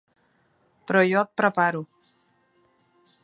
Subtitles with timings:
[0.91, 1.83] Però jo et preparo.